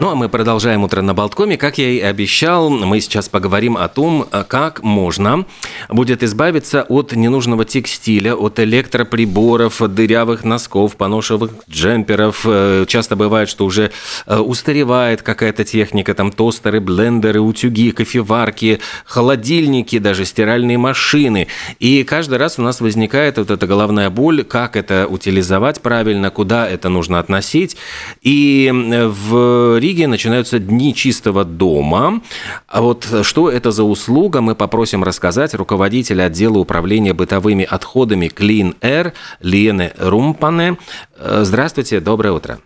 [0.00, 1.58] Ну а мы продолжаем утро на Болткоме.
[1.58, 5.44] Как я и обещал, мы сейчас поговорим о том, как можно
[5.90, 12.46] будет избавиться от ненужного текстиля, от электроприборов, дырявых носков, поношевых джемперов.
[12.46, 13.92] Э, часто бывает, что уже
[14.26, 21.46] э, устаревает какая-то техника, там тостеры, блендеры, утюги, кофеварки, холодильники, даже стиральные машины.
[21.78, 26.66] И каждый раз у нас возникает вот эта головная боль, как это утилизовать правильно, куда
[26.66, 27.76] это нужно относить.
[28.22, 32.20] И в Риге начинаются дни чистого дома.
[32.68, 38.78] А вот что это за услуга, мы попросим рассказать руководителя отдела управления бытовыми отходами Clean
[38.82, 40.78] Air Лены Румпане.
[41.16, 42.60] Э, здравствуйте, доброе утро.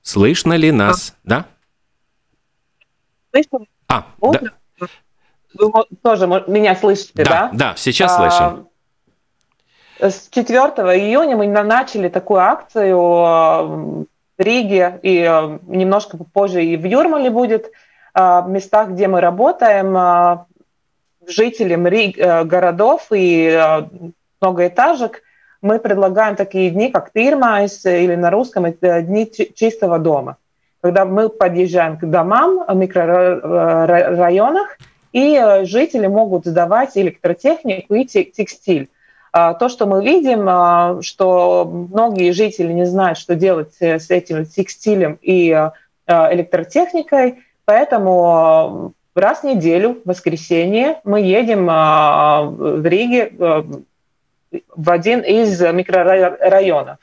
[0.00, 1.10] Слышно ли нас?
[1.10, 1.28] А.
[1.28, 1.46] Да?
[3.32, 3.66] Слышно?
[3.88, 4.40] А, да.
[5.58, 5.72] Вы
[6.02, 7.24] тоже меня слышите, да?
[7.24, 8.68] Да, да сейчас а, слышим.
[10.00, 10.58] С 4
[10.98, 14.06] июня мы начали такую акцию
[14.38, 17.70] Риге, и э, немножко позже и в Юрмале будет, э,
[18.14, 20.38] в местах, где мы работаем, э,
[21.26, 23.60] жителям Риг, городов и
[24.40, 25.22] многоэтажек,
[25.60, 30.36] мы предлагаем такие дни, как Тирмайс, или на русском это дни чистого дома.
[30.82, 34.78] Когда мы подъезжаем к домам в микрорайонах,
[35.12, 38.88] и жители могут сдавать электротехнику и текстиль.
[39.38, 44.46] А, то, что мы видим, а, что многие жители не знают, что делать с этим
[44.46, 45.72] текстилем и а,
[46.32, 53.30] электротехникой, поэтому раз в неделю, в воскресенье, мы едем в Риге
[54.74, 56.96] в один из микрорайонов.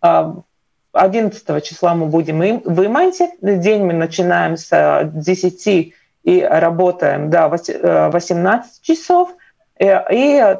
[0.00, 3.30] 11 числа мы будем в Иманте.
[3.42, 9.34] День мы начинаем с 10 и работаем до 18 часов.
[9.78, 10.56] Э, и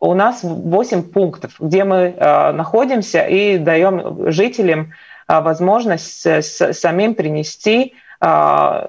[0.00, 4.92] у нас 8 пунктов, где мы э, находимся и даем жителям
[5.28, 8.86] э, возможность с, самим принести э,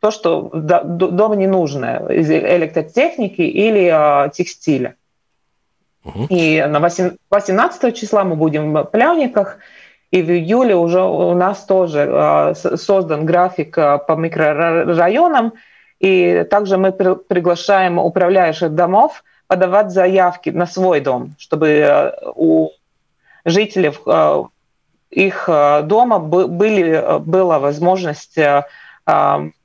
[0.00, 4.94] то, что до, дома не нужно, из электротехники или э, текстиля.
[6.04, 6.26] Угу.
[6.28, 9.58] И на 18 числа мы будем в Плявниках,
[10.12, 15.54] и в июле уже у нас тоже э, создан график э, по микрорайонам,
[15.98, 22.70] и также мы при, приглашаем управляющих домов, подавать заявки на свой дом, чтобы э, у
[23.44, 24.44] жителей э,
[25.10, 28.38] их э, дома были, была возможность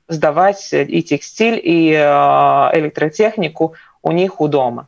[0.08, 4.86] сдавать и текстиль, и электротехнику у них у дома.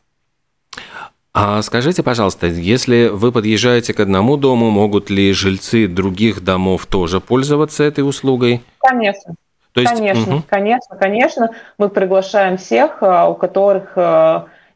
[1.33, 7.19] А скажите, пожалуйста, если вы подъезжаете к одному дому, могут ли жильцы других домов тоже
[7.19, 8.61] пользоваться этой услугой?
[8.77, 9.33] Конечно.
[9.71, 9.93] То есть...
[9.93, 10.43] Конечно, угу.
[10.47, 11.49] конечно, конечно.
[11.79, 13.97] Мы приглашаем всех, у которых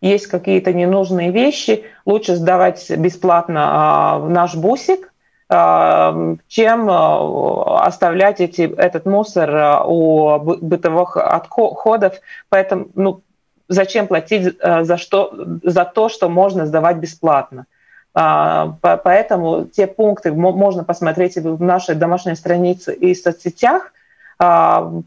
[0.02, 5.12] есть какие-то ненужные вещи, лучше сдавать бесплатно а, в наш бусик,
[5.50, 12.16] а, чем а, оставлять эти, этот мусор у бытовых отходов.
[12.50, 13.22] Поэтому ну,
[13.68, 17.66] зачем платить за, что, за то, что можно сдавать бесплатно?
[18.14, 23.94] Поэтому те пункты можно посмотреть в нашей домашней странице и соцсетях.
[24.40, 25.04] В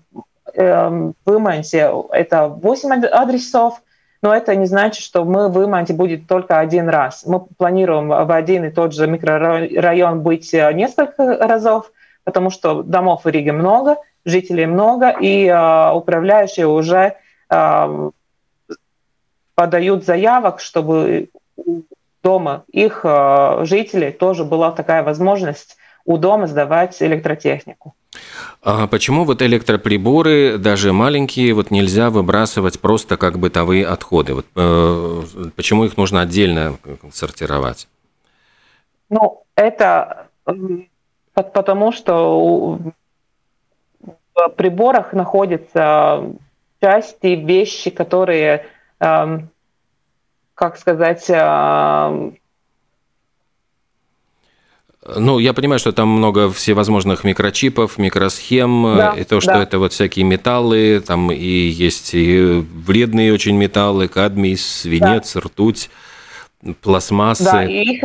[0.55, 3.83] Иманте это 8 адресов,
[4.23, 7.25] но это не значит, что мы в Иманте будет только один раз.
[7.27, 11.91] Мы планируем в один и тот же микрорайон быть э, несколько разов,
[12.25, 17.17] потому что домов в Риге много, жителей много, и э, управляющие уже
[17.49, 18.11] э,
[19.55, 21.31] подают заявок, чтобы
[22.23, 27.95] дома их э, жителей тоже была такая возможность у дома сдавать электротехнику.
[28.63, 34.35] А почему вот электроприборы, даже маленькие, вот нельзя выбрасывать просто как бытовые отходы?
[34.35, 35.23] Вот, э,
[35.57, 36.77] почему их нужно отдельно
[37.13, 37.89] сортировать?
[39.09, 40.29] Ну, это
[41.35, 42.79] потому, что
[44.35, 46.33] в приборах находятся
[46.81, 48.67] части, вещи, которые,
[49.01, 49.51] эм,
[50.55, 52.37] как сказать, эм,
[55.07, 59.63] ну, я понимаю, что там много всевозможных микрочипов, микросхем, да, и то, что да.
[59.63, 65.41] это вот всякие металлы, там и есть и вредные очень металлы, кадмий, свинец, да.
[65.41, 65.91] ртуть,
[66.83, 67.45] пластмассы.
[67.45, 68.05] Да, и их,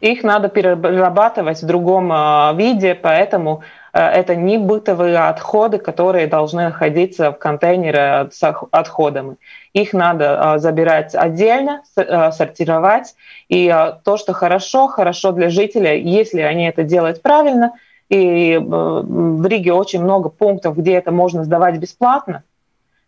[0.00, 6.64] их надо перерабатывать в другом а, виде, поэтому Э, это не бытовые отходы, которые должны
[6.64, 9.36] находиться в контейнере с отходами.
[9.72, 13.14] Их надо э, забирать отдельно, э, сортировать.
[13.48, 13.68] И
[14.04, 17.72] то, что хорошо, хорошо для жителя, если они это делают правильно.
[18.08, 22.42] И в Риге очень много пунктов, где это можно сдавать бесплатно.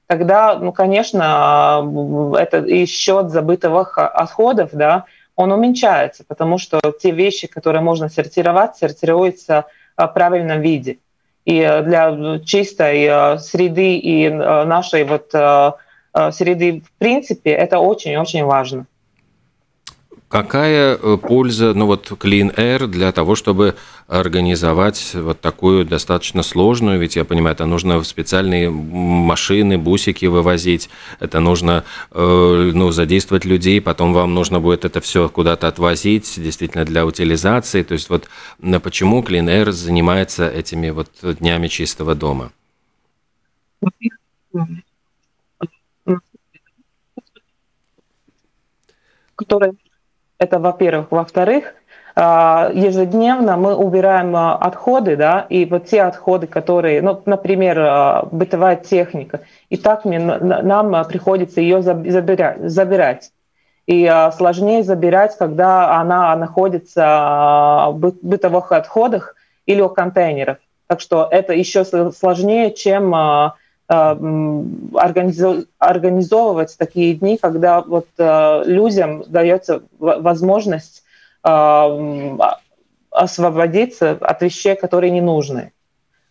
[0.06, 1.82] Тогда, ну, конечно,
[2.38, 8.76] это и счет забытых отходов, да, он уменьшается, потому что те вещи, которые можно сортировать,
[8.76, 9.64] сортируются
[9.96, 10.98] правильном виде.
[11.44, 15.30] И для чистой среды и нашей вот
[16.34, 18.86] среды в принципе это очень-очень важно.
[20.32, 23.76] Какая э, польза, ну вот Clean Air для того, чтобы
[24.06, 30.88] организовать вот такую достаточно сложную, ведь я понимаю, это нужно специальные машины, бусики вывозить,
[31.20, 36.86] это нужно э, ну, задействовать людей, потом вам нужно будет это все куда-то отвозить, действительно
[36.86, 37.82] для утилизации.
[37.82, 38.26] То есть вот
[38.82, 42.52] почему Clean Air занимается этими вот днями чистого дома?
[49.36, 49.74] Которые
[50.42, 51.06] это, во-первых.
[51.10, 51.74] Во-вторых,
[52.14, 58.28] а, ежедневно мы убираем а, отходы, да, и вот те отходы, которые, ну, например, а,
[58.30, 59.40] бытовая техника,
[59.70, 63.30] и так нам приходится ее забирать.
[63.86, 69.34] И сложнее забирать, когда она находится в бытовых отходах
[69.66, 70.58] или в контейнерах.
[70.86, 73.12] Так что это еще сложнее, чем
[73.88, 81.02] организовывать такие дни, когда вот людям дается возможность
[83.10, 85.72] освободиться от вещей, которые не нужны.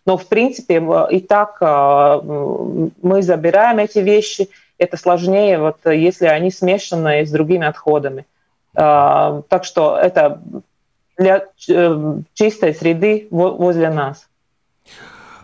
[0.06, 4.48] Но, в принципе, и так мы забираем эти вещи.
[4.78, 8.26] Это сложнее, вот, если они смешаны с другими отходами.
[8.74, 10.42] Так что это
[11.16, 14.28] для э, чистой среды возле нас.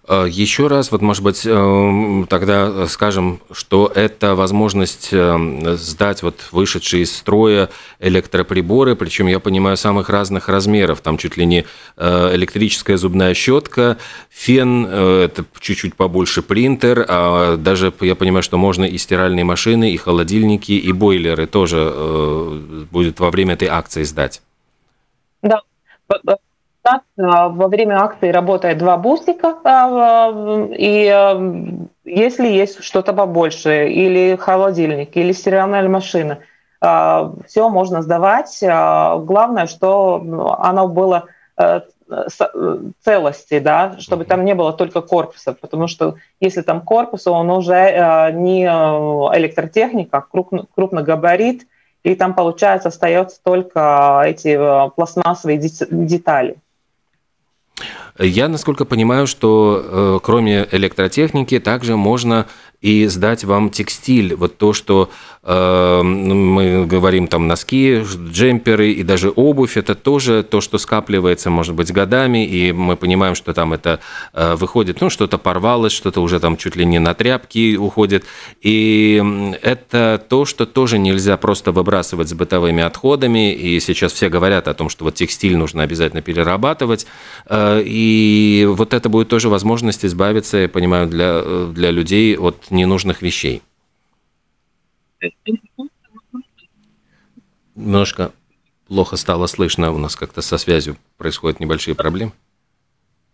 [0.09, 6.49] Э, Еще раз, вот, может быть, э, тогда скажем, что это возможность э, сдать вот
[6.51, 7.69] вышедшие из строя
[8.01, 11.03] электроприборы, причем, я понимаю, самых разных размеров.
[11.03, 11.67] Там чуть ли не
[11.99, 13.99] электрическая зубная щетка,
[14.31, 19.97] фен, это чуть-чуть побольше принтер, а даже, я понимаю, что можно и стиральные машины, и
[19.97, 21.93] холодильники, и бойлеры тоже
[22.91, 24.41] будет во время этой акции сдать.
[25.43, 25.61] Да,
[26.93, 31.41] нас а, во время акции работает два бусика, а, и а,
[32.05, 36.39] если есть что-то побольше, или холодильник, или стиральная машина,
[36.81, 38.57] все можно сдавать.
[38.63, 41.27] Главное, что оно было
[43.05, 48.31] целости, да, чтобы там не было только корпуса, потому что если там корпус, он уже
[48.33, 51.67] не электротехника, крупно, крупногабарит,
[52.05, 54.57] и там, получается, остается только эти
[54.95, 56.59] пластмассовые детали.
[58.19, 62.47] Я, насколько понимаю, что э, кроме электротехники также можно
[62.81, 64.37] и сдать вам текстиль.
[64.37, 65.11] Вот то, что
[65.43, 71.75] э, мы говорим там носки, джемперы и даже обувь, это тоже то, что скапливается, может
[71.75, 73.99] быть, годами, и мы понимаем, что там это
[74.33, 78.25] э, выходит, ну, что-то порвалось, что-то уже там чуть ли не на тряпки уходит.
[78.63, 79.21] И
[79.61, 84.75] это то, что тоже нельзя просто выбрасывать с бытовыми отходами, и сейчас все говорят о
[84.75, 87.09] том, что вот текстиль нужно обязательно перерабатывать,
[87.47, 88.08] э, и
[88.69, 93.63] вот это будет тоже возможность избавиться, я понимаю, для, э, для людей от ненужных вещей.
[97.75, 98.33] Немножко
[98.87, 102.33] плохо стало слышно, у нас как-то со связью происходят небольшие проблемы.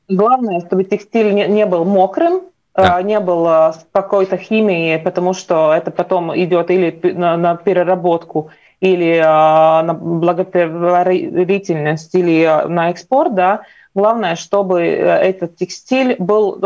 [0.09, 2.43] Главное, чтобы текстиль не, не был мокрым,
[2.75, 2.97] да.
[2.97, 8.51] А, не было какой-то химией, потому что это потом идет или на, на переработку,
[8.81, 13.63] или а, на благотворительность, или на экспорт, да.
[13.95, 16.59] Главное, чтобы э, этот текстиль был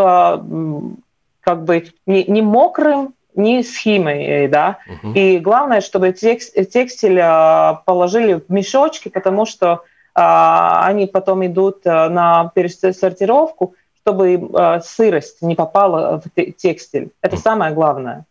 [1.41, 4.79] как бы не, не мокрым, не с химией, да.
[4.87, 5.13] Угу.
[5.15, 7.21] И главное, чтобы текст, текстиль
[7.87, 9.83] положили в мешочки, потому что
[10.15, 14.51] они потом идут на пересортировку, чтобы
[14.83, 17.11] сырость не попала в текстиль.
[17.23, 17.43] Это угу.
[17.43, 18.25] самое главное.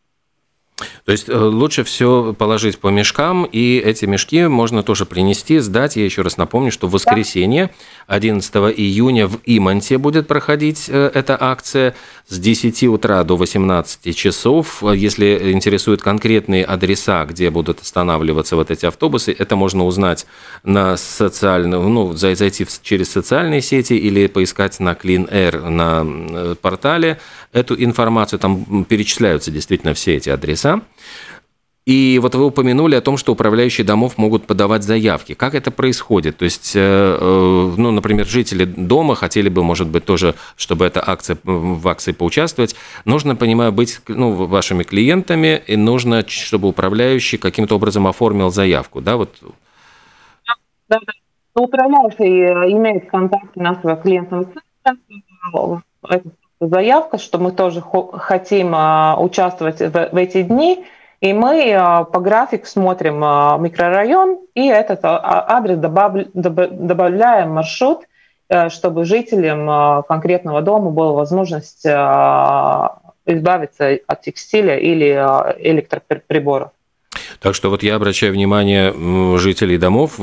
[1.05, 5.95] То есть э, лучше все положить по мешкам, и эти мешки можно тоже принести, сдать.
[5.95, 7.71] Я еще раз напомню, что в воскресенье,
[8.05, 11.95] 11 июня в Иманте будет проходить э, эта акция
[12.27, 14.83] с 10 утра до 18 часов.
[14.83, 20.27] Если интересуют конкретные адреса, где будут останавливаться вот эти автобусы, это можно узнать
[20.63, 27.19] на социальном, ну, зайти через социальные сети или поискать на Clean Air на э, портале
[27.51, 28.39] эту информацию.
[28.39, 30.66] Там перечисляются действительно все эти адреса.
[31.87, 35.35] И вот вы упомянули о том, что управляющие домов могут подавать заявки.
[35.35, 36.35] Как это происходит?
[36.35, 41.01] То есть, э, э, ну, например, жители дома хотели бы, может быть, тоже, чтобы эта
[41.09, 42.75] акция, в акции поучаствовать.
[43.05, 49.15] Нужно, понимаю, быть ну, вашими клиентами, и нужно, чтобы управляющий каким-то образом оформил заявку, да?
[49.15, 49.37] Вот.
[50.89, 51.13] Да, да.
[51.55, 54.43] Ну, управляющий э, имеет контакты нашего клиентного
[54.83, 55.81] центра,
[56.59, 58.73] заявка, что мы тоже хотим
[59.19, 60.85] участвовать в эти дни–
[61.19, 68.03] и мы а, по графику смотрим а, микрорайон, и этот а, адрес добавляем маршрут,
[68.69, 71.85] чтобы жителям конкретного дома была возможность
[73.25, 75.09] избавиться от текстиля или
[75.59, 76.71] электроприборов.
[77.39, 78.93] Так что вот я обращаю внимание
[79.37, 80.19] жителей домов,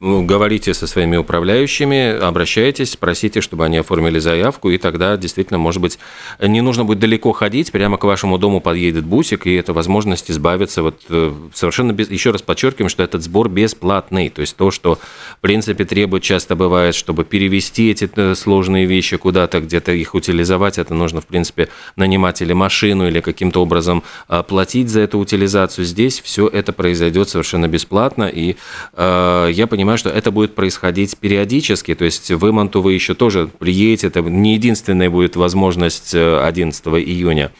[0.00, 5.82] ну, говорите со своими управляющими, обращайтесь, просите, чтобы они оформили заявку, и тогда действительно, может
[5.82, 5.98] быть,
[6.40, 10.84] не нужно будет далеко ходить, прямо к вашему дому подъедет бусик, и это возможность избавиться
[10.84, 12.10] вот э, совершенно без...
[12.10, 15.00] Еще раз подчеркиваем, что этот сбор бесплатный, то есть то, что,
[15.36, 20.78] в принципе, требует часто бывает, чтобы перевести эти э, сложные вещи куда-то, где-то их утилизовать,
[20.78, 25.84] это нужно, в принципе, нанимать или машину, или каким-то образом а, платить за эту утилизацию.
[25.88, 28.56] Здесь все это произойдет совершенно бесплатно, и
[28.92, 33.48] э, я понимаю, что это будет происходить периодически, то есть в Иманту вы еще тоже
[33.48, 37.50] приедете, это не единственная будет возможность 11 э, июня.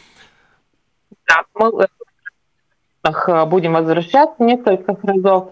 [1.27, 1.87] Да, мы
[3.05, 5.49] э, будем возвращаться несколько разов.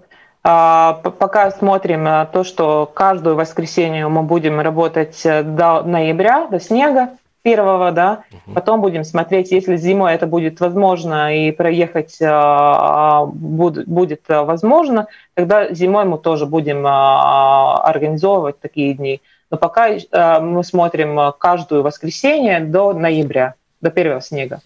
[0.49, 7.11] А, пока смотрим э, то, что каждую воскресенье мы будем работать до ноября, до снега
[7.47, 8.55] первого, да, угу.
[8.55, 15.73] потом будем смотреть, если зимой это будет возможно и проехать а, будет, будет возможно, тогда
[15.73, 19.21] зимой мы тоже будем а, организовывать такие дни.
[19.49, 24.61] Но пока а, мы смотрим каждую воскресенье до ноября, до первого снега.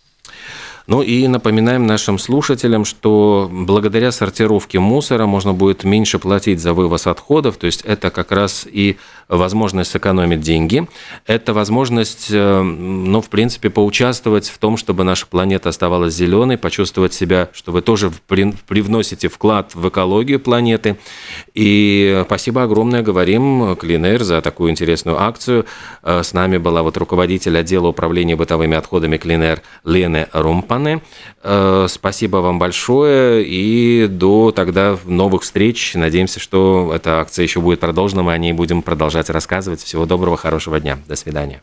[0.87, 7.07] Ну и напоминаем нашим слушателям, что благодаря сортировке мусора можно будет меньше платить за вывоз
[7.07, 8.97] отходов, то есть это как раз и
[9.29, 10.89] возможность сэкономить деньги,
[11.27, 17.15] это возможность, э, ну, в принципе, поучаствовать в том, чтобы наша планета оставалась зеленой, почувствовать
[17.15, 20.97] себя, что вы тоже привносите вклад в экологию планеты.
[21.55, 25.67] И спасибо огромное говорим Клинер за такую интересную акцию.
[26.03, 30.70] Э, с нами была вот руководитель отдела управления бытовыми отходами Клинер Лене Румпане.
[31.43, 35.95] Э, спасибо вам большое и до тогда новых встреч.
[35.95, 39.83] Надеемся, что эта акция еще будет продолжена, мы о ней будем продолжать рассказывать.
[39.83, 40.99] Всего доброго, хорошего дня.
[41.09, 41.63] До свидания.